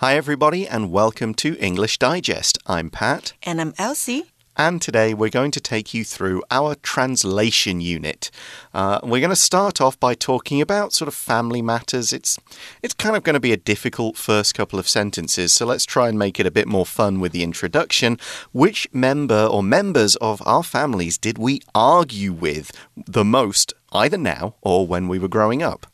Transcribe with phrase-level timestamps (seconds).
[0.00, 2.58] Hi, everybody, and welcome to English Digest.
[2.66, 3.32] I'm Pat.
[3.44, 4.24] And I'm Elsie.
[4.54, 8.30] And today we're going to take you through our translation unit.
[8.74, 12.12] Uh, we're going to start off by talking about sort of family matters.
[12.12, 12.38] It's
[12.82, 16.10] it's kind of going to be a difficult first couple of sentences, so let's try
[16.10, 18.18] and make it a bit more fun with the introduction.
[18.52, 24.56] Which member or members of our families did we argue with the most, either now
[24.60, 25.86] or when we were growing up?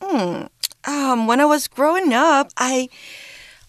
[0.00, 0.44] Hmm.
[0.86, 2.88] Um, when I was growing up, I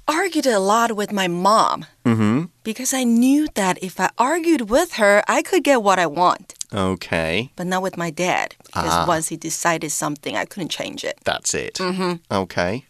[0.08, 2.50] argued a lot with my mom Mm -hmm.
[2.64, 6.54] because I knew that if I argued with her, I could get what I want.
[6.74, 7.52] Okay.
[7.56, 8.56] But not with my dad.
[8.66, 9.06] Because Ah.
[9.08, 11.16] once he decided something, I couldn't change it.
[11.24, 11.80] That's it.
[11.80, 12.20] Mm -hmm.
[12.30, 12.84] Okay.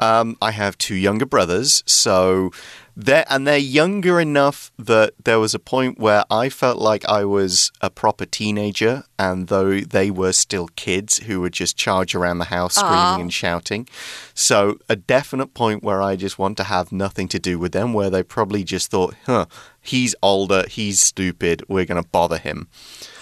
[0.00, 2.50] Um, I have two younger brothers, so
[2.96, 7.24] they're and they're younger enough that there was a point where I felt like I
[7.24, 12.38] was a proper teenager, and though they were still kids who would just charge around
[12.38, 13.88] the house screaming and shouting.
[14.34, 17.92] So a definite point where I just want to have nothing to do with them,
[17.92, 19.46] where they probably just thought, huh,
[19.80, 22.68] he's older, he's stupid, we're going to bother him.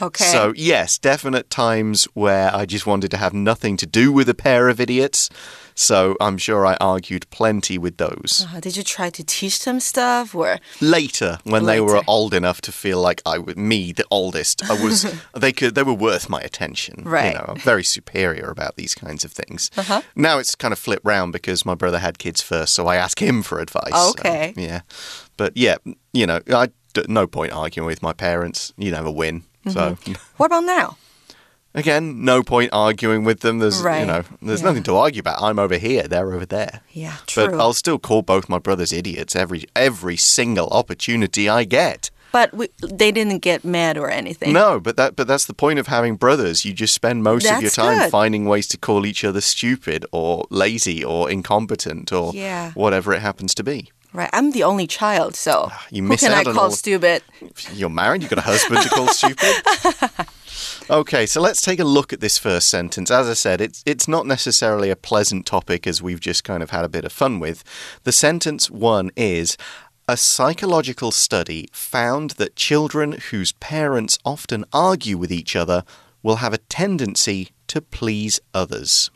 [0.02, 0.24] Okay.
[0.24, 4.34] So, yes, definite times where I just wanted to have nothing to do with a
[4.34, 5.30] pair of idiots.
[5.80, 8.46] So, I'm sure I argued plenty with those.
[8.54, 12.60] Uh, did you try to teach them stuff or Later, when they were old enough
[12.62, 16.28] to feel like I was me, the oldest, I was they could they were worth
[16.28, 17.02] my attention.
[17.04, 17.32] Right.
[17.32, 19.70] You know, I'm very superior about these kinds of things.
[19.76, 20.02] Uh-huh.
[20.14, 23.18] Now it's kind of flipped round because my brother had kids first, so I ask
[23.22, 23.94] him for advice.
[23.94, 24.52] So, Okay.
[24.56, 24.80] yeah.
[25.38, 25.76] But yeah,
[26.12, 26.68] you know, I
[27.08, 28.74] no point arguing with my parents.
[28.76, 29.44] You never win.
[29.68, 30.12] So Mm-hmm.
[30.36, 30.96] what about now?
[31.74, 33.60] Again, no point arguing with them.
[33.60, 34.66] There's, you know, there's Yeah.
[34.68, 35.40] nothing to argue about.
[35.40, 36.80] I'm over here, they're over there.
[36.92, 37.46] Yeah, true.
[37.48, 42.10] But I'll still call both my brothers idiots every every single opportunity I get.
[42.32, 44.52] But we, they didn't get mad or anything.
[44.52, 46.64] No, but that but that's the point of having brothers.
[46.64, 48.10] You just spend most of your time good.
[48.10, 52.72] finding ways to call each other stupid or lazy or incompetent or Yeah.
[52.72, 53.90] whatever it happens to be.
[54.12, 54.30] Right.
[54.32, 57.22] I'm the only child, so ah, You who miss can out on call stupid?
[57.74, 60.26] You're married, you've got a husband to call stupid.
[60.88, 63.10] Okay, so let's take a look at this first sentence.
[63.10, 66.70] As I said, it's it's not necessarily a pleasant topic as we've just kind of
[66.70, 67.62] had a bit of fun with.
[68.04, 69.56] The sentence one is
[70.08, 75.84] a psychological study found that children whose parents often argue with each other
[76.22, 79.10] will have a tendency to please others.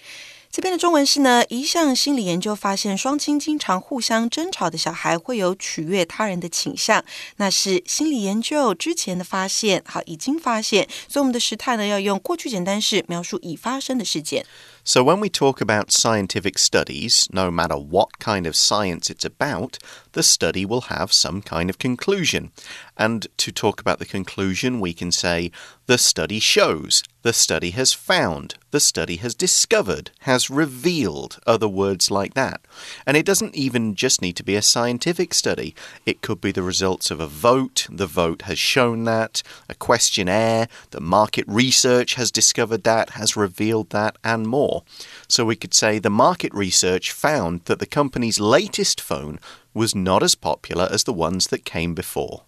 [0.53, 7.06] 这边的中文是呢，一项心理研究发现，双亲经常互相争吵的小孩会有取悦他人的倾向。
[7.38, 14.44] 那是心理研究之前的发现，好，已经发现，所以我们的时态呢要用过去简单式描述已发生的事件。
[14.84, 19.73] So, when we talk about scientific studies, no matter what kind of science it's about,
[20.13, 22.50] the study will have some kind of conclusion.
[22.95, 25.51] And to talk about the conclusion, we can say,
[25.87, 32.11] the study shows, the study has found, the study has discovered, has revealed, other words
[32.11, 32.62] like that.
[33.06, 35.75] And it doesn't even just need to be a scientific study,
[36.06, 40.69] it could be the results of a vote, the vote has shown that, a questionnaire,
[40.91, 44.84] the market research has discovered that, has revealed that, and more.
[45.28, 49.39] So we could say the market research found that the company's latest phone
[49.75, 52.45] was not as popular as the ones that came before.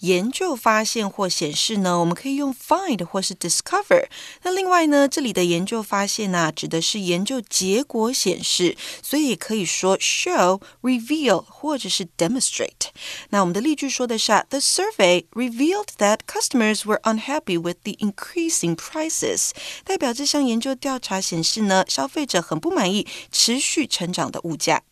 [0.00, 4.06] 研究发现或显示呢，我们可以用 find 或是 discover。
[4.42, 12.90] 那另外呢，这里的研究发现呢、指的是研究结果显示，所以也可以说 show、reveal 或者是 demonstrate。
[13.30, 19.50] 那我们的例句说的是啊，The survey revealed that customers were unhappy with the increasing prices，
[19.84, 24.82] 代表这项研究调查显示呢，消费者很不满意持续成长的物价。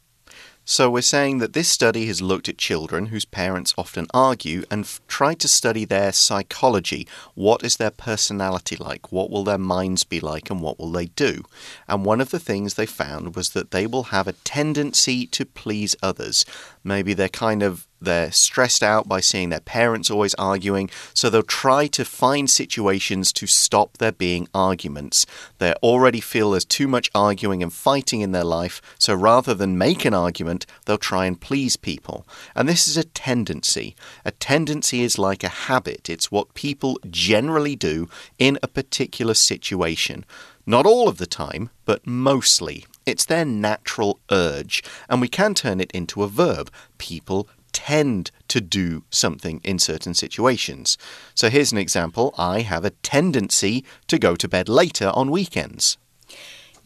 [0.72, 4.88] So we're saying that this study has looked at children whose parents often argue and
[5.08, 7.08] tried to study their psychology.
[7.34, 9.12] What is their personality like?
[9.12, 10.52] What will their minds be like?
[10.52, 11.44] And what will they do?
[11.88, 15.44] And one of the things they found was that they will have a tendency to
[15.44, 16.46] please others.
[16.90, 21.44] Maybe they're kind of they're stressed out by seeing their parents always arguing, so they'll
[21.44, 25.28] try to find situations to stop there being arguments.
[25.60, 29.78] They already feel there's too much arguing and fighting in their life, so rather than
[29.78, 32.26] make an argument, they'll try and please people.
[32.56, 33.96] And this is a tendency.
[34.26, 38.10] A tendency is like a habit, it's what people generally do
[38.40, 40.26] in a particular situation.
[40.66, 42.86] Not all of the time, but mostly.
[43.10, 46.72] It's their natural urge, and we can turn it into a verb.
[47.00, 50.96] People tend to do something in certain situations.
[51.34, 55.98] So here's an example I have a tendency to go to bed later on weekends.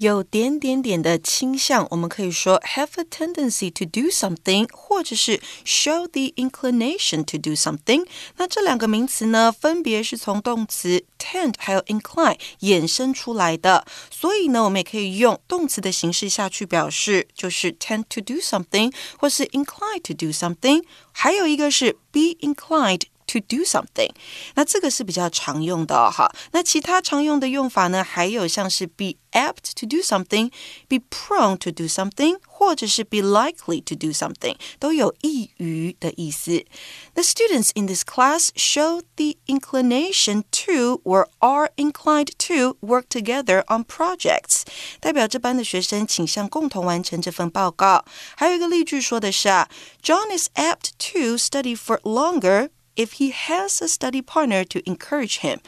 [0.02, 8.06] 有点点点的倾向，我们可以说 have a tendency to do something，或者是 show the inclination to do something。
[8.36, 20.84] 那这两个名词呢，分别是从动词 tend 还有 incline 衍生出来的，所以呢，我们也可以用动词的形式下去表示，就是 tend to do something，或是 incline to do something。
[21.10, 23.02] 还有一个是 be inclined。
[23.26, 24.10] to do something，
[24.54, 26.32] 那这个是比较常用的哈。
[26.52, 30.50] 那其他常用的用法呢，还有像是 be apt to do something,
[30.88, 36.64] be prone to do something，或者是 be likely to do something，都有易于的意思。
[37.12, 43.84] The students in this class show the inclination to or are inclined to work together on
[43.84, 44.62] projects，
[45.00, 48.06] 代表这班的学生倾向共同完成这份报告。
[48.36, 49.68] 还有一个例句说的是啊，
[50.02, 55.60] John is apt to study for longer if he has a study partner to encourage him，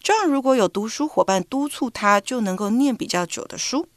[0.00, 3.88] 这样如果有读书伙伴督促他，就能够念比较久的书。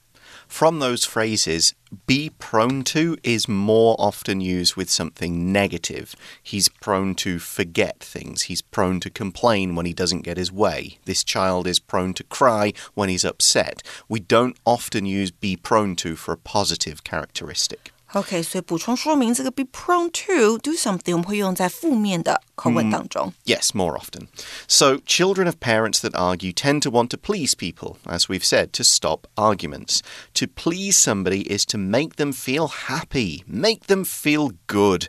[0.47, 1.73] From those phrases,
[2.07, 6.13] be prone to is more often used with something negative.
[6.43, 8.47] He's prone to forget things.
[8.47, 10.97] He's prone to complain when he doesn't get his way.
[11.05, 13.83] This child is prone to cry when he's upset.
[14.07, 17.91] We don't often use be prone to for a positive characteristic.
[18.13, 23.31] OK，所以补充说明这个 be prone to do something，我们会用在负面的口吻当中。
[23.45, 24.27] Mm, yes, more often.
[24.67, 28.71] So, children of parents that argue tend to want to please people, as we've said,
[28.71, 29.99] to stop arguments.
[30.33, 35.07] To please somebody is to make them feel happy, make them feel good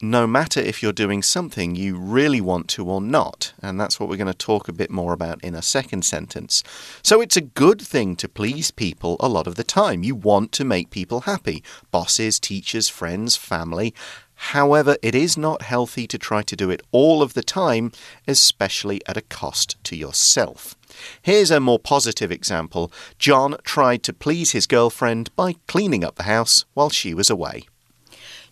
[0.00, 3.52] no matter if you're doing something you really want to or not.
[3.62, 6.62] And that's what we're going to talk a bit more about in a second sentence.
[7.02, 10.02] So it's a good thing to please people a lot of the time.
[10.02, 13.94] You want to make people happy bosses, teachers, friends, family.
[14.36, 17.90] However, it is not healthy to try to do it all of the time,
[18.28, 20.76] especially at a cost to yourself.
[21.22, 22.92] Here's a more positive example.
[23.18, 27.64] John tried to please his girlfriend by cleaning up the house while she was away.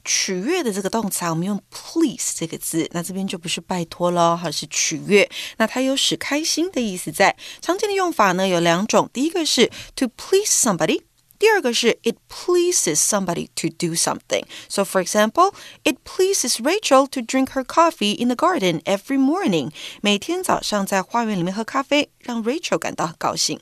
[0.04, 5.30] 取悦的这个动词啊，我们用 please 这个字，那这边就不是拜托了，而是取悦。
[5.58, 7.36] 那它有使开心的意思在。
[7.62, 11.04] 常见的用法呢有两种，第一个是 to please somebody。
[11.38, 14.44] 第二个是 it pleases somebody to do something.
[14.68, 15.54] So for example,
[15.84, 19.72] it pleases Rachel to drink her coffee in the garden every morning.
[20.02, 23.62] 每天早上在花园里面喝咖啡，让 Rachel 感到很高兴。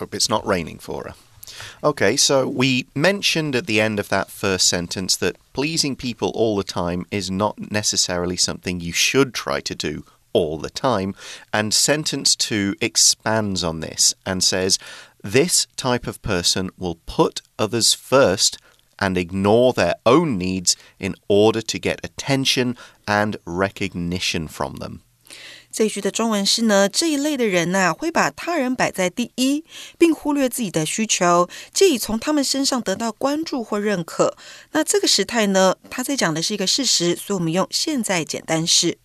[0.00, 1.14] Hope it's not raining for her.
[1.83, 6.55] Okay, so we mentioned at the end of that first sentence that pleasing people all
[6.55, 10.03] the time is not necessarily something you should try to do
[10.33, 11.15] all the time.
[11.53, 14.79] And sentence two expands on this and says,
[15.23, 18.57] This type of person will put others first
[18.99, 25.01] and ignore their own needs in order to get attention and recognition from them.
[25.70, 29.64] 这一句的中文是呢，这一类的人呐、啊，会把他人摆在第一，
[29.98, 34.36] 并忽略自己的需求，借以从他们身上得到关注或认可。
[34.72, 38.98] 那这个时态呢，他在讲的是一个事实，所以我们用现在简单式。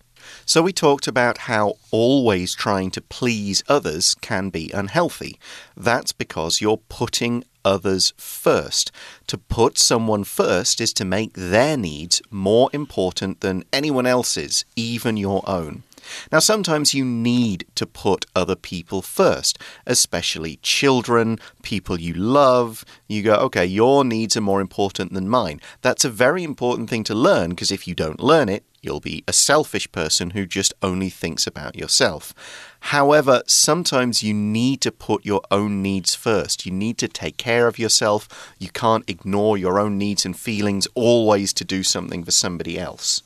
[0.46, 5.34] So we talked about how always trying to please others can be unhealthy.
[5.76, 8.86] That's because you're putting others first.
[9.26, 15.16] To put someone first is to make their needs more important than anyone else's, even
[15.16, 15.82] your own.
[16.31, 22.85] Now, sometimes you need to put other people first, especially children, people you love.
[23.07, 25.61] You go, okay, your needs are more important than mine.
[25.81, 29.23] That's a very important thing to learn because if you don't learn it, you'll be
[29.27, 32.33] a selfish person who just only thinks about yourself.
[32.79, 36.65] However, sometimes you need to put your own needs first.
[36.65, 38.29] You need to take care of yourself.
[38.57, 43.23] You can't ignore your own needs and feelings always to do something for somebody else.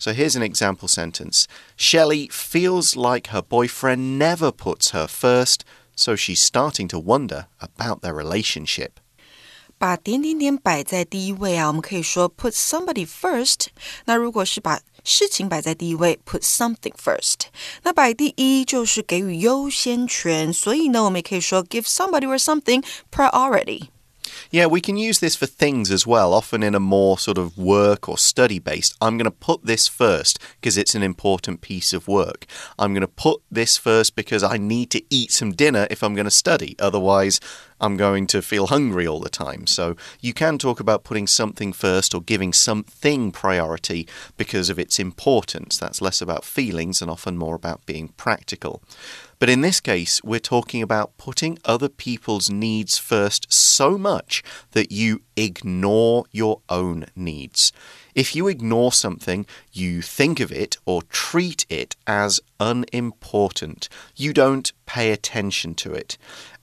[0.00, 1.46] So here's an example sentence
[1.76, 5.60] Shelley feels like her boyfriend never puts her first,
[5.94, 8.92] so she's starting to wonder about their relationship.
[9.78, 13.66] 把点点点摆在第一位啊，我们可以说 put somebody first。
[14.06, 17.48] 那如果是把事情摆在第一位，put something first。
[17.82, 22.82] 那摆第一就是给予优先权，所以呢，我们也可以说 give somebody or something
[23.12, 23.88] priority。
[24.51, 27.57] Yeah, we can use this for things as well, often in a more sort of
[27.57, 28.95] work or study based.
[28.99, 32.45] I'm going to put this first because it's an important piece of work.
[32.77, 36.15] I'm going to put this first because I need to eat some dinner if I'm
[36.15, 36.75] going to study.
[36.79, 37.39] Otherwise,
[37.79, 39.67] I'm going to feel hungry all the time.
[39.67, 44.99] So you can talk about putting something first or giving something priority because of its
[44.99, 45.77] importance.
[45.77, 48.83] That's less about feelings and often more about being practical.
[49.41, 54.43] But in this case, we're talking about putting other people's needs first so much
[54.73, 57.73] that you ignore your own needs.
[58.13, 63.89] If you ignore something, you think of it or treat it as unimportant.
[64.15, 66.17] You don't pay attention to it.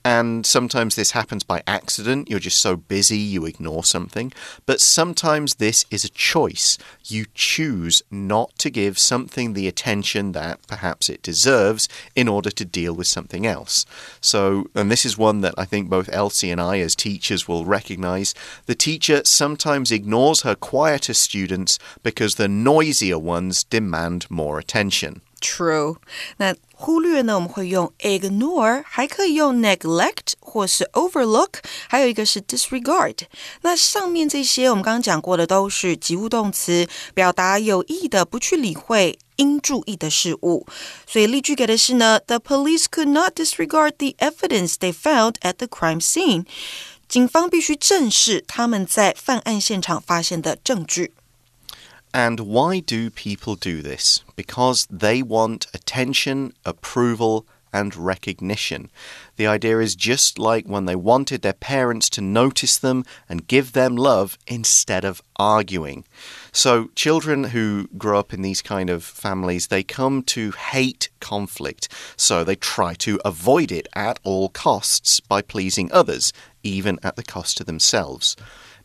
[0.04, 2.28] And sometimes this happens by accident.
[2.28, 4.32] You're just so busy, you ignore something.
[4.66, 6.76] But sometimes this is a choice.
[7.04, 12.64] You choose not to give something the attention that perhaps it deserves in order to
[12.64, 13.86] deal with something else.
[14.20, 17.64] So, and this is one that I think both Elsie and I, as teachers, will
[17.64, 18.34] recognize.
[18.66, 25.22] The teacher sometimes ignores her quieter students because the noisier ones demand more attention.
[25.41, 25.97] True，
[26.37, 31.55] 那忽略呢，我们会用 ignore，还可以用 neglect 或是 overlook，
[31.89, 33.17] 还有一个是 disregard。
[33.61, 40.65] 那上面这些我们刚刚讲过的都是及物动词，表达有意的不去理会应注意的事物。
[41.05, 46.45] 所以例句给的是呢，The police could not disregard the evidence they found at the crime scene。
[47.09, 51.11] 警方必须正视他们在犯案现场发现的证据。
[52.18, 54.24] And why do people do this?
[54.34, 58.90] Because they want attention, approval, and recognition.
[59.36, 63.70] The idea is just like when they wanted their parents to notice them and give
[63.70, 66.04] them love instead of arguing.
[66.50, 71.86] So, children who grow up in these kind of families, they come to hate conflict.
[72.16, 76.32] So, they try to avoid it at all costs by pleasing others,
[76.64, 78.34] even at the cost to themselves.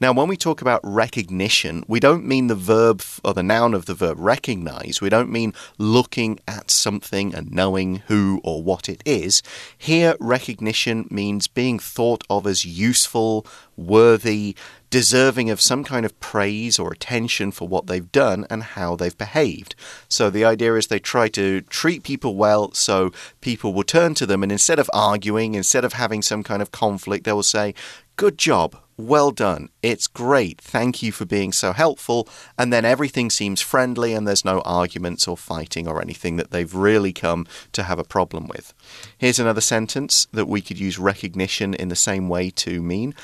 [0.04, 3.86] Now, when we talk about recognition, we don't mean the verb or the noun of
[3.86, 5.00] the verb recognize.
[5.00, 9.42] We don't mean looking at something and knowing who or what it is.
[9.78, 14.58] Here, recognition means being thought of as useful, worthy,
[14.90, 19.18] deserving of some kind of praise or attention for what they've done and how they've
[19.18, 19.74] behaved.
[20.10, 24.26] So the idea is they try to treat people well so people will turn to
[24.26, 27.74] them and instead of arguing, instead of having some kind of conflict, they will say,
[28.18, 28.78] Good job.
[28.98, 29.70] Well done.
[29.82, 30.62] It's great.
[30.62, 32.28] Thank you for being so helpful.
[32.58, 36.74] And then everything seems friendly and there's no arguments or fighting or anything that they've
[36.74, 38.74] really come to have a problem with.
[39.18, 43.16] Here's another sentence that we could use recognition in the same way to mean.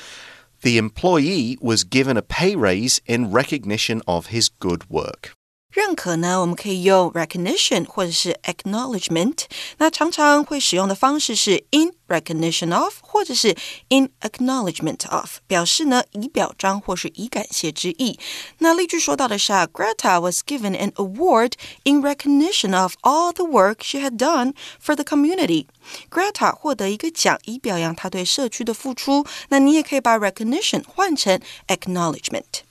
[0.62, 5.32] The employee was given a pay raise in recognition of his good work.
[5.71, 9.43] 认可呢，我们可以用 recognition 或者是 acknowledgement。
[9.77, 13.49] 那常常会使用的方式是 in recognition of，或者是
[13.89, 18.17] in acknowledgement of，表示呢以表彰或是以感谢之意。
[18.59, 21.51] 那例句说到的是啊，Greta was given an award
[21.83, 29.25] in recognition of all the work she had done for the community。Greta 获得一个奖，以表扬她对社区的付出。
[29.49, 31.37] 那你也可以把 recognition 换成
[31.67, 32.63] acknowledgement。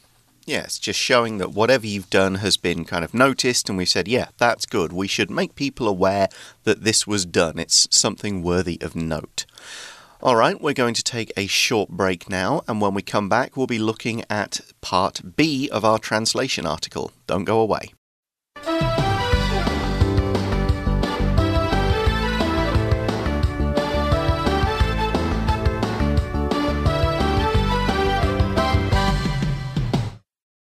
[0.50, 4.08] Yes, just showing that whatever you've done has been kind of noticed, and we've said,
[4.08, 4.92] yeah, that's good.
[4.92, 6.28] We should make people aware
[6.64, 7.60] that this was done.
[7.60, 9.46] It's something worthy of note.
[10.24, 13.56] All right, we're going to take a short break now, and when we come back,
[13.56, 17.12] we'll be looking at part B of our translation article.
[17.28, 17.94] Don't go away.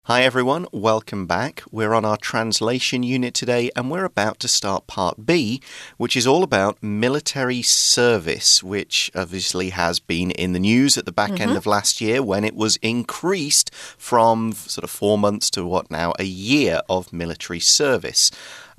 [0.09, 1.61] Hi everyone, welcome back.
[1.71, 5.61] We're on our translation unit today and we're about to start part B,
[5.97, 11.11] which is all about military service, which obviously has been in the news at the
[11.11, 11.41] back mm -hmm.
[11.41, 11.57] end mm-hmm.
[11.57, 16.11] of last year when it was increased from sort of four months to what now,
[16.17, 18.31] a year of military service.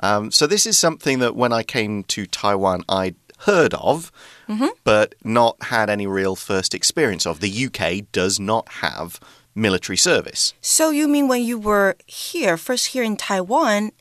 [0.03, 3.15] Um, so this is something that when I came to Taiwan, I
[3.47, 4.11] heard of,
[4.49, 4.71] mm -hmm.
[4.85, 7.39] but not had any real first experience of.
[7.39, 9.11] The UK does not have
[9.55, 10.55] military service.
[10.61, 13.93] So you mean when you were here, first here in Taiwan,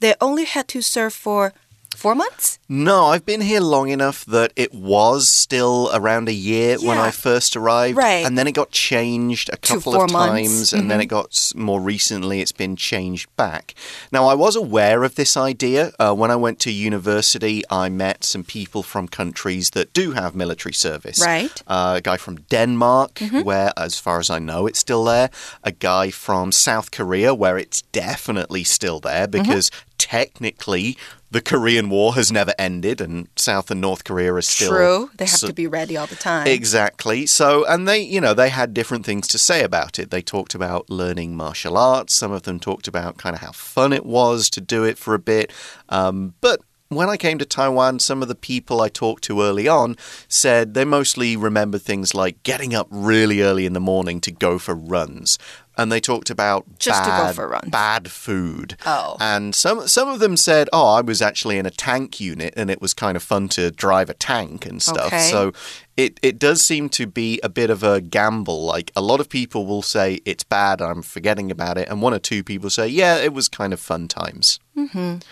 [0.00, 1.52] they only had to serve for
[1.98, 2.58] four months?
[2.68, 6.88] No, I've been here long enough that it was still around a year yeah.
[6.88, 7.96] when I first arrived.
[7.96, 8.24] Right.
[8.24, 10.72] And then it got changed a couple of times.
[10.72, 10.88] And mm -hmm.
[10.90, 11.20] then it mm-hmm.
[11.20, 13.74] got more recently, it's been changed back.
[14.12, 15.92] Now, I was aware of this idea.
[15.98, 20.30] Uh, when I went to university, I met some people from countries that do have
[20.34, 21.18] military service.
[21.32, 21.62] Right.
[21.66, 23.44] Uh, a guy from Denmark, mm -hmm.
[23.44, 25.28] where, as far as I know, it's still there.
[25.62, 29.42] A guy from South Korea, where it's definitely still there mm-hmm.
[29.42, 30.96] because mm -hmm technically
[31.30, 35.10] the Korean War has never ended, and South and North Korea are still true.
[35.16, 36.46] They have so, to be ready all the time.
[36.46, 37.26] Exactly.
[37.26, 40.10] So, and they, you know, they had different things to say about it.
[40.10, 42.14] They talked about learning martial arts.
[42.14, 45.14] Some of them talked about kind of how fun it was to do it for
[45.14, 45.52] a bit.
[45.90, 49.68] Um, but when I came to Taiwan, some of the people I talked to early
[49.68, 54.30] on said they mostly remember things like getting up really early in the morning to
[54.30, 55.38] go for runs
[55.78, 57.68] and they talked about just bad, to go for a run.
[57.70, 58.76] bad food.
[58.84, 62.52] Oh, and some some of them said, "Oh, I was actually in a tank unit,
[62.56, 65.30] and it was kind of fun to drive a tank and stuff." Okay.
[65.30, 65.52] So
[65.96, 68.64] it it does seem to be a bit of a gamble.
[68.64, 72.12] Like a lot of people will say it's bad, I'm forgetting about it, and one
[72.12, 75.22] or two people say, "Yeah, it was kind of fun times." Mm -hmm.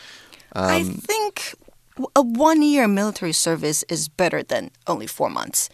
[0.53, 1.57] um, I think
[2.15, 5.69] a one year military service is better than only four months.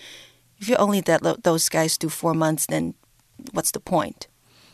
[0.59, 2.95] If you only let those guys do four months, then
[3.53, 4.29] what's the point?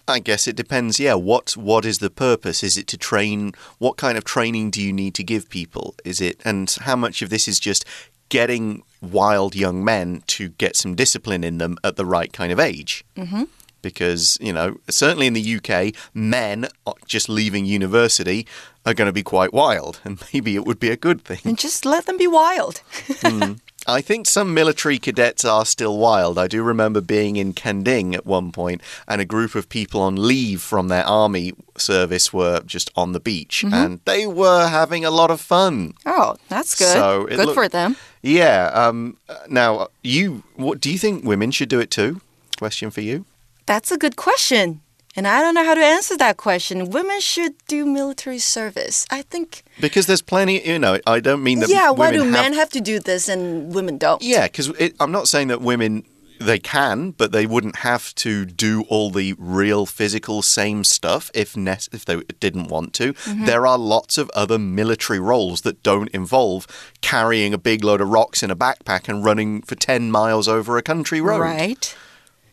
[0.08, 0.98] I guess it depends.
[0.98, 2.62] Yeah, what what is the purpose?
[2.62, 3.52] Is it to train?
[3.78, 5.94] What kind of training do you need to give people?
[6.04, 7.84] Is it and how much of this is just
[8.30, 12.58] getting wild young men to get some discipline in them at the right kind of
[12.58, 13.04] age?
[13.16, 13.46] Mm -hmm
[13.82, 16.68] because, you know, certainly in the UK, men
[17.06, 18.46] just leaving university
[18.84, 21.40] are going to be quite wild, and maybe it would be a good thing.
[21.44, 22.82] And just let them be wild.
[22.92, 23.60] mm.
[23.88, 26.38] I think some military cadets are still wild.
[26.38, 30.14] I do remember being in Kenting at one point, and a group of people on
[30.14, 33.84] leave from their army service were just on the beach, mm -hmm.
[33.84, 35.94] and they were having a lot of fun.
[36.04, 36.92] Oh, that's good.
[36.92, 37.96] So good for them.
[38.20, 38.88] Yeah.
[38.88, 39.16] Um,
[39.48, 42.20] now, you, what do you think women should do it too?
[42.58, 43.24] Question for you.
[43.66, 44.80] That's a good question.
[45.18, 46.90] And I don't know how to answer that question.
[46.90, 49.04] Women should do military service.
[49.10, 49.64] I think.
[49.80, 51.68] Because there's plenty, you know, I don't mean that.
[51.68, 52.30] Yeah, why do have...
[52.30, 54.22] men have to do this and women don't?
[54.22, 54.70] Yeah, because
[55.00, 56.04] I'm not saying that women.
[56.40, 61.56] They can, but they wouldn't have to do all the real physical same stuff if
[61.56, 63.06] if they didn't want to.
[63.06, 63.46] Mm -hmm.
[63.46, 66.66] There are lots of other military roles that don't involve
[67.00, 70.76] carrying a big load of rocks in a backpack and running for 10 miles over
[70.76, 71.40] a country road.
[71.40, 71.96] Right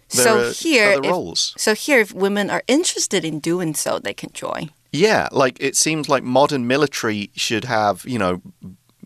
[0.07, 4.71] so here, if, so here, if women are interested in doing so, they can join.
[4.91, 8.41] Yeah, like it seems like modern military should have, you know,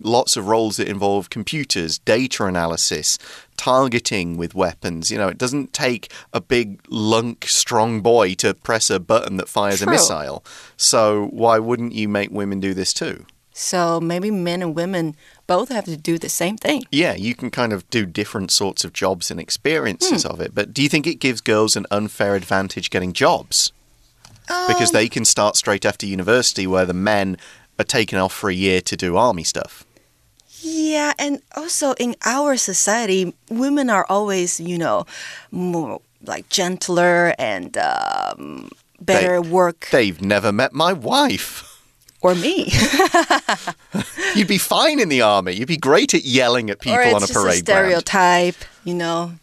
[0.01, 3.18] lots of roles that involve computers, data analysis,
[3.58, 5.12] targeting with weapons.
[5.12, 9.50] You know, it doesn't take a big, lunk, strong boy to press a button that
[9.50, 9.88] fires True.
[9.88, 10.46] a missile.
[10.77, 13.25] So why wouldn't you make women do this too?
[13.60, 16.84] So maybe men and women both have to do the same thing.
[16.92, 20.30] Yeah, you can kind of do different sorts of jobs and experiences hmm.
[20.32, 20.56] of it.
[20.56, 23.74] But do you think it gives girls an unfair advantage getting jobs?
[24.50, 27.36] Um, because they can start straight after university, where the men
[27.78, 29.84] are taken off for a year to do army stuff.
[30.62, 35.06] Yeah, and also in our society, women are always, you know,
[35.51, 38.70] more like gentler and um,
[39.01, 39.89] better they, work.
[39.92, 41.66] They've never met my wife
[42.22, 42.72] or me.
[44.36, 45.54] You'd be fine in the army.
[45.54, 48.70] You'd be great at yelling at people on a parade a stereotype, ground.
[48.84, 49.34] you know.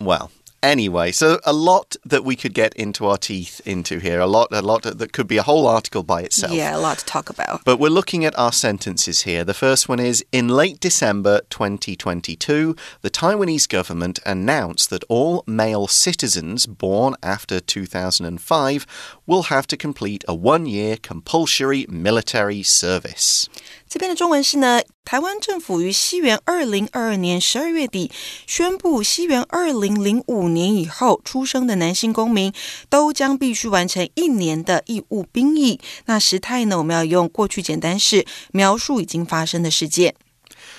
[0.00, 0.30] Well,
[0.62, 4.46] Anyway, so a lot that we could get into our teeth into here, a lot,
[4.52, 6.52] a lot that could be a whole article by itself.
[6.52, 7.64] Yeah, a lot to talk about.
[7.64, 9.42] But we're looking at our sentences here.
[9.42, 15.88] The first one is In late December 2022, the Taiwanese government announced that all male
[15.88, 18.86] citizens born after 2005
[19.26, 23.48] will have to complete a one year compulsory military service.
[23.91, 28.11] 这边的中文是呢，台湾政府于西元二零二二年十二月底
[28.45, 32.53] 宣布，西元二零零五年以后出生的男性公民
[32.89, 35.79] 都将必须完成一年的义务兵役。
[36.05, 40.15] 那时态呢，我们要用过去简单式描述已经发生的事件。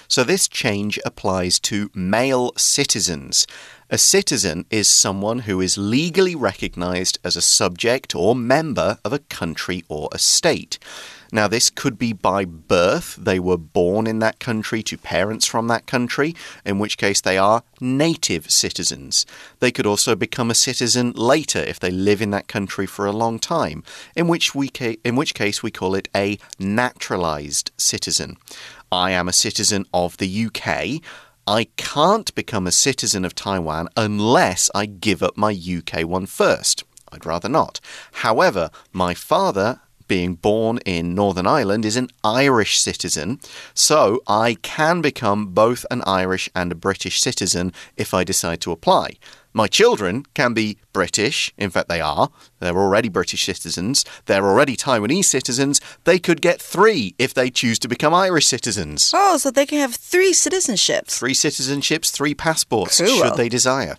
[0.08, 3.44] So this change applies to male citizens.
[3.88, 9.20] A citizen is someone who is legally recognized as a subject or member of a
[9.28, 10.76] country or a state.
[11.33, 13.15] Now, this could be by birth.
[13.15, 17.39] They were born in that country to parents from that country, in which case they
[17.39, 19.25] are native citizens.
[19.59, 23.11] They could also become a citizen later if they live in that country for a
[23.11, 23.83] long time,
[24.15, 24.69] in which, we
[25.03, 28.37] in which case we call it a naturalized citizen.
[28.91, 31.01] I am a citizen of the UK.
[31.47, 36.83] I can't become a citizen of Taiwan unless I give up my UK one first.
[37.11, 37.79] I'd rather not.
[38.11, 43.39] However, my father being born in Northern Ireland is an Irish citizen,
[43.73, 48.71] so I can become both an Irish and a British citizen if I decide to
[48.71, 49.17] apply.
[49.53, 51.53] My children can be British.
[51.57, 52.29] In fact, they are.
[52.59, 54.03] They're already British citizens.
[54.25, 55.79] They're already Taiwanese citizens.
[56.05, 59.11] They could get three if they choose to become Irish citizens.
[59.13, 61.11] Oh, so they can have three citizenships.
[61.19, 63.07] Three citizenships, three passports, cool.
[63.07, 63.97] should they desire.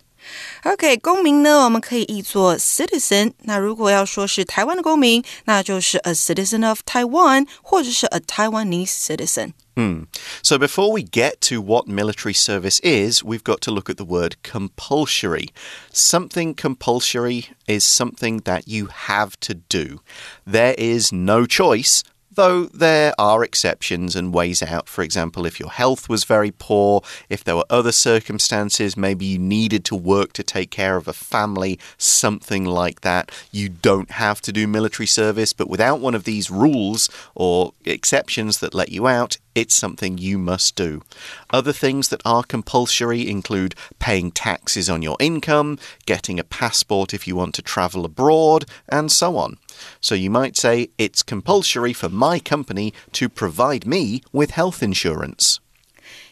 [0.63, 3.33] OK，公民呢，我们可以译作 citizen。
[3.43, 10.07] 那如果要说是台湾的公民，那就是 a citizen of Taiwan，或者是 a Taiwanese citizen。Hmm.
[10.43, 14.03] So before we get to what military service is, we've got to look at the
[14.03, 15.47] word compulsory.
[15.93, 20.01] Something compulsory is something that you have to do.
[20.45, 22.03] There is no choice
[22.34, 24.88] though there are exceptions and ways out.
[24.88, 29.38] For example, if your health was very poor, if there were other circumstances, maybe you
[29.38, 34.40] needed to work to take care of a family, something like that, you don't have
[34.42, 35.52] to do military service.
[35.52, 40.36] But without one of these rules or exceptions that let you out, it's something you
[40.36, 41.02] must do.
[41.50, 47.26] Other things that are compulsory include paying taxes on your income, getting a passport if
[47.28, 49.58] you want to travel abroad, and so on.
[50.01, 55.57] So you might say it's compulsory for my company to provide me with health insurance.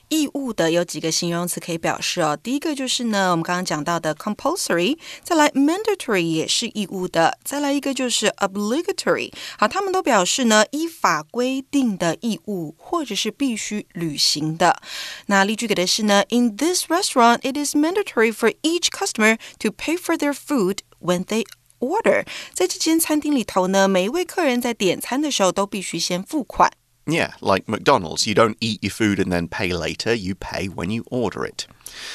[0.10, 2.38] 义务的有几个形容词可以表示哦。
[2.42, 9.34] 第一个就是呢，我们刚刚讲到的 compulsory，再来 mandatory 也是义务的，再来一个就是 obligatory。
[9.60, 14.82] 好，他们都表示呢依法规定的义务或者是必须履行的。
[15.26, 21.44] 那例句给的是呢，In this restaurant, it is mandatory for each customer to pay for their food when they
[21.82, 22.26] order。
[22.54, 26.72] 在这间餐厅里头呢，每一位客人在点餐的时候都必须先付款。
[27.06, 28.28] Yeah, like McDonald's.
[28.28, 31.66] You don't eat your food and then pay later, you pay when you order it.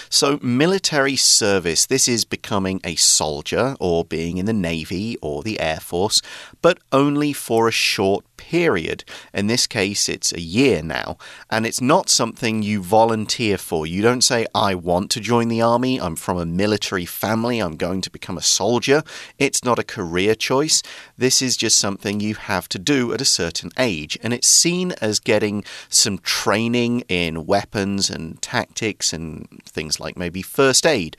[0.10, 5.60] So, military service, this is becoming a soldier or being in the Navy or the
[5.60, 6.22] Air Force,
[6.62, 9.04] but only for a short period.
[9.34, 11.18] In this case, it's a year now,
[11.50, 13.86] and it's not something you volunteer for.
[13.86, 17.76] You don't say, I want to join the army, I'm from a military family, I'm
[17.76, 19.04] going to become a soldier.
[19.38, 20.82] It's not a career choice.
[21.18, 24.94] This is just something you have to do at a certain age, and it's seen
[25.02, 31.17] as getting some training in weapons and tactics and things like maybe first aid,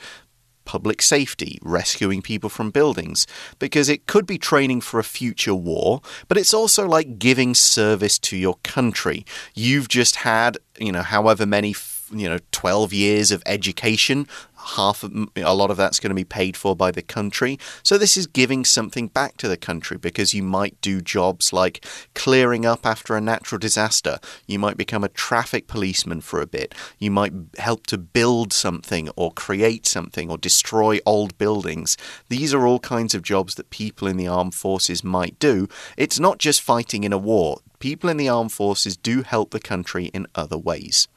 [0.64, 3.26] public safety, rescuing people from buildings,
[3.58, 8.18] because it could be training for a future war, but it's also like giving service
[8.18, 9.24] to your country.
[9.54, 11.74] You've just had, you know, however many
[12.12, 14.26] you know 12 years of education
[14.58, 17.58] half of, a lot of that's going to be paid for by the country.
[17.82, 21.84] So this is giving something back to the country because you might do jobs like
[22.14, 24.18] clearing up after a natural disaster.
[24.46, 26.74] You might become a traffic policeman for a bit.
[26.98, 31.96] You might help to build something or create something or destroy old buildings.
[32.28, 35.68] These are all kinds of jobs that people in the armed forces might do.
[35.96, 39.60] It's not just fighting in a war people in the armed forces do help the
[39.60, 41.08] country in other ways.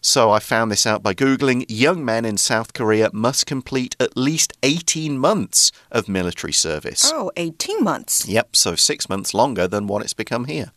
[0.00, 4.16] So I found this out by Googling young men in South Korea must complete at
[4.16, 7.10] least 18 months of military service.
[7.12, 8.28] Oh, 18 months.
[8.28, 10.72] Yep, so six months longer than what it's become here.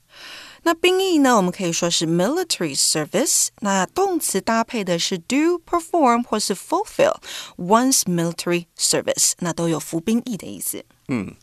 [0.64, 3.48] 那兵役呢，我们可以说是 military service。
[3.60, 7.16] 那动词搭配的是 do、perform 或是 fulfill
[7.56, 10.84] one's military service，那都有服兵役的意思。
[11.06, 11.34] Hmm.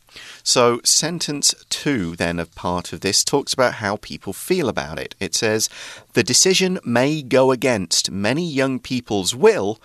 [0.43, 5.15] So, sentence two, then, of part of this talks about how people feel about it.
[5.19, 5.67] It says,
[6.13, 9.77] The decision may go against many young people's will,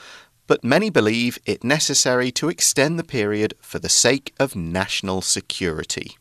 [0.47, 6.17] but many believe it necessary to extend the period for the sake of national security.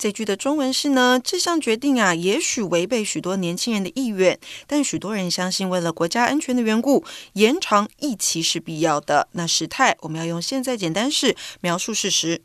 [0.00, 9.28] 这句的中文是呢，这项决定啊，也许违背许多年轻人的意愿，但许多人相信，为了国家安全的缘故，延长一期是必要的。
[9.32, 12.40] 那时态，我们要用现在简单式描述事实。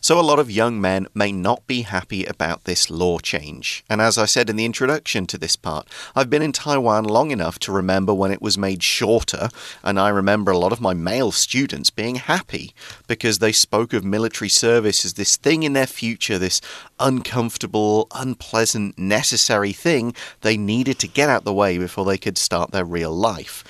[0.00, 3.84] So, a lot of young men may not be happy about this law change.
[3.88, 7.30] And as I said in the introduction to this part, I've been in Taiwan long
[7.30, 9.48] enough to remember when it was made shorter,
[9.82, 12.74] and I remember a lot of my male students being happy
[13.06, 16.60] because they spoke of military service as this thing in their future, this
[17.00, 22.70] uncomfortable, unpleasant, necessary thing they needed to get out the way before they could start
[22.70, 23.64] their real life.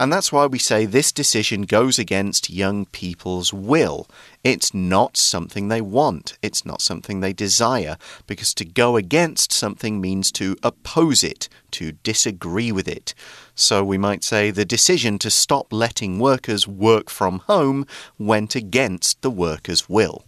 [0.00, 4.08] And that's why we say this decision goes against young people's will.
[4.42, 10.00] It's not something they want, it's not something they desire, because to go against something
[10.00, 13.12] means to oppose it, to disagree with it.
[13.54, 17.86] So we might say the decision to stop letting workers work from home
[18.18, 20.24] went against the workers' will.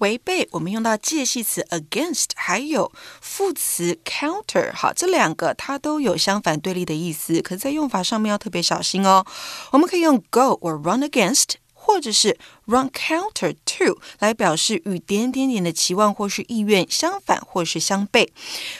[0.00, 9.24] 违背，我们用到介系词 against，还有副词 counter，好，这两个它都有相反对立的意思，可是在用法上面要特别小心哦。
[9.72, 18.28] 我们可以用 go or run against，或者是 run counter to 来表示与点点点的期望或是意愿相反或是相悖。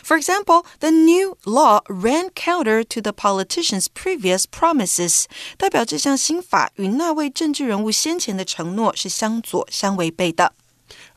[0.04, 10.52] For example, the new law ran counter to the politician's previous promises，代表这项新法与那位政治人物先前的承诺是相左相违背的。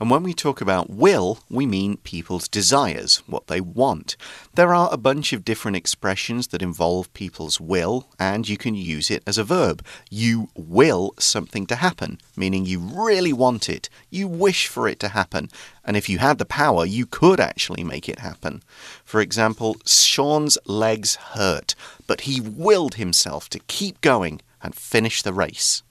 [0.01, 4.17] And when we talk about will, we mean people's desires, what they want.
[4.55, 9.11] There are a bunch of different expressions that involve people's will, and you can use
[9.11, 9.85] it as a verb.
[10.11, 15.09] You will something to happen, meaning you really want it, you wish for it to
[15.09, 15.51] happen,
[15.85, 18.63] and if you had the power, you could actually make it happen.
[19.05, 21.75] For example, Sean's legs hurt,
[22.07, 25.83] but he willed himself to keep going and finish the race.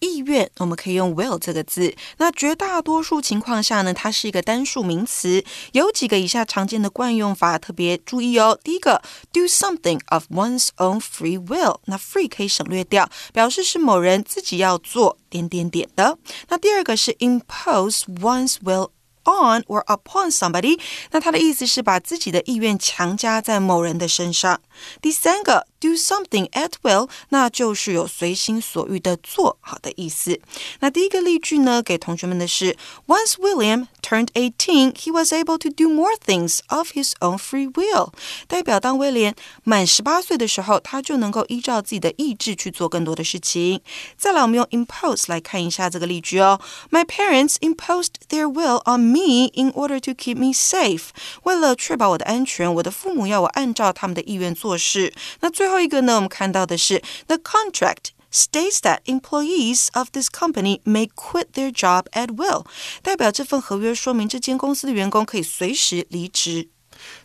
[0.00, 1.94] 意愿，我们可以用 will 这个字。
[2.18, 5.44] 那绝大多数情况下呢，它是一个单数名词。
[5.72, 8.58] 有几个以下常见的惯用法，特别注意哦。
[8.62, 16.18] 第一个，do something of one's own free will，那 free 可以省略掉，表示是某人自己要做点点点的。
[16.48, 18.90] 那第二个是 impose one's will。
[19.24, 20.80] on or upon somebody，
[21.10, 24.58] 那它的意思是把自己的意愿强加在某人的身上。
[25.02, 30.39] 第三个 do something at will，那就是有随心所欲的做好的意思。
[30.79, 38.11] 那第一个例句呢，给同学们的是：Once William turned eighteen, he was able to do more things of his own free will。
[38.47, 43.81] 代表当威廉满十八岁的时候，他就能够依照自己的意志去做更多的事情。
[44.17, 46.59] 再来，我们用 impose 来看一下这个例句哦。
[46.89, 51.09] My parents imposed their will on me in order to keep me safe。
[51.43, 55.13] 为了确保我的安全，我的父母要我按照他们的意愿做事。
[55.41, 62.65] 那最 后一个呢，我们看到的是 the contract。states that employees of this company may quit their job at will，
[63.03, 66.69] 代表这份合约说明这间公司的员工可以随时离职。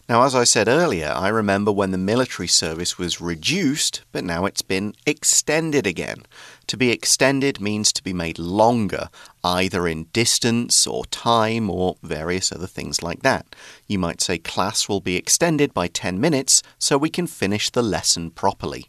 [0.08, 4.46] now, as I said earlier, I remember when the military service was reduced, but now
[4.46, 6.22] it's been extended again.
[6.68, 9.10] To be extended means to be made longer,
[9.44, 13.54] either in distance or time or various other things like that.
[13.86, 17.82] You might say class will be extended by 10 minutes so we can finish the
[17.82, 18.86] lesson properly.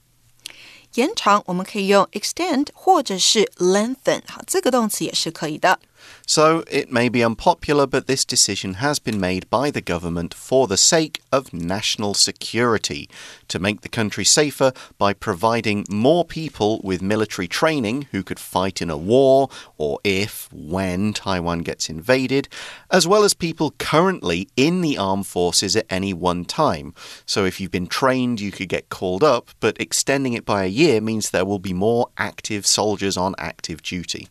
[0.95, 5.79] 延长我们可以用 extend 或者是 lengthen，好，这个动词也是可以的。
[6.26, 10.66] So it may be unpopular, but this decision has been made by the government for
[10.66, 13.08] the sake of national security
[13.48, 18.80] to make the country safer by providing more people with military training who could fight
[18.80, 22.48] in a war or if, when Taiwan gets invaded,
[22.90, 26.94] as well as people currently in the armed forces at any one time.
[27.26, 30.68] So if you've been trained, you could get called up, but extending it by a
[30.68, 34.28] year means there will be more active soldiers on active duty.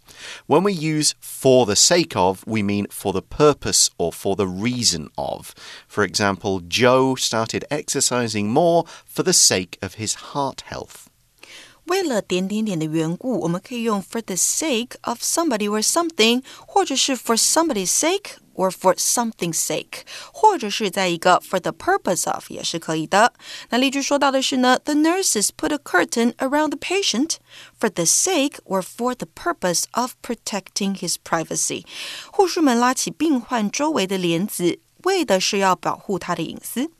[0.47, 4.35] When we use for for the sake of, we mean for the purpose or for
[4.35, 5.55] the reason of.
[5.87, 11.09] For example, Joe started exercising more for the sake of his heart health.
[11.84, 21.40] 为了点点点的缘故，我们可以用 for the sake of somebody or something，或者是 for somebody's sake or for something's sake，或者是在一个
[21.40, 23.32] for the purpose of 也是可以的。
[23.70, 27.36] 那例句说到的是呢，The nurses put a curtain around the patient
[27.80, 31.84] for the sake or for the purpose of protecting his privacy。
[32.30, 36.90] 护士们拉起病患周围的帘子，为的是要保护他的隐私。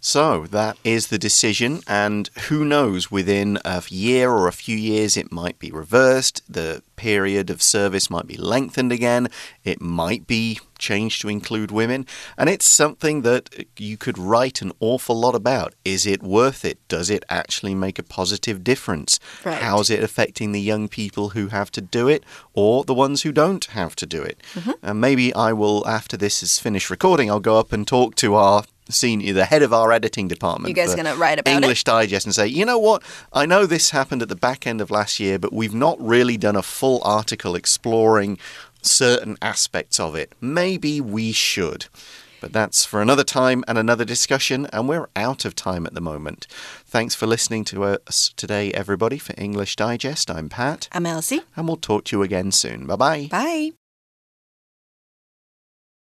[0.00, 5.16] So that is the decision, and who knows, within a year or a few years,
[5.16, 6.42] it might be reversed.
[6.48, 9.28] The period of service might be lengthened again.
[9.64, 12.06] It might be changed to include women.
[12.36, 15.74] And it's something that you could write an awful lot about.
[15.82, 16.76] Is it worth it?
[16.88, 19.18] Does it actually make a positive difference?
[19.44, 19.62] Right.
[19.62, 23.32] How's it affecting the young people who have to do it or the ones who
[23.32, 24.36] don't have to do it?
[24.54, 24.74] Mm -hmm.
[24.82, 28.34] And maybe I will, after this is finished recording, I'll go up and talk to
[28.34, 30.68] our senior, the head of our editing department.
[30.68, 31.86] You guys going to write about English it?
[31.86, 33.02] Digest and say, you know what?
[33.32, 36.36] I know this happened at the back end of last year, but we've not really
[36.36, 38.36] done a full article exploring
[38.82, 40.32] certain aspects of it.
[40.40, 41.86] Maybe we should.
[42.40, 46.00] But that's for another time and another discussion, and we're out of time at the
[46.00, 46.48] moment.
[46.84, 50.32] Thanks for listening to us today, everybody, for English Digest.
[50.32, 50.88] I'm Pat.
[50.90, 51.42] I'm Elsie.
[51.54, 52.86] And we'll talk to you again soon.
[52.86, 53.28] Bye-bye.
[53.30, 53.70] Bye.